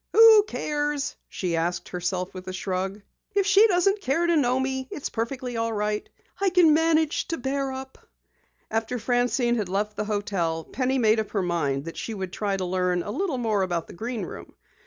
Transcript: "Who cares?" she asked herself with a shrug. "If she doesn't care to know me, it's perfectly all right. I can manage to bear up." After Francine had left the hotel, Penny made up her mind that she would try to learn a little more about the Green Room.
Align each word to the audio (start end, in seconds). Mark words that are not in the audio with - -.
"Who 0.13 0.45
cares?" 0.47 1.15
she 1.29 1.55
asked 1.55 1.89
herself 1.89 2.33
with 2.33 2.47
a 2.47 2.53
shrug. 2.53 3.03
"If 3.35 3.45
she 3.45 3.67
doesn't 3.67 4.01
care 4.01 4.25
to 4.25 4.35
know 4.35 4.59
me, 4.59 4.87
it's 4.89 5.11
perfectly 5.11 5.57
all 5.57 5.71
right. 5.73 6.09
I 6.41 6.49
can 6.49 6.73
manage 6.73 7.27
to 7.27 7.37
bear 7.37 7.71
up." 7.71 7.99
After 8.71 8.97
Francine 8.97 9.57
had 9.57 9.69
left 9.69 9.95
the 9.95 10.05
hotel, 10.05 10.63
Penny 10.63 10.97
made 10.97 11.19
up 11.19 11.29
her 11.33 11.43
mind 11.43 11.85
that 11.85 11.97
she 11.97 12.15
would 12.15 12.33
try 12.33 12.57
to 12.57 12.65
learn 12.65 13.03
a 13.03 13.11
little 13.11 13.37
more 13.37 13.61
about 13.61 13.85
the 13.85 13.93
Green 13.93 14.25
Room. 14.25 14.55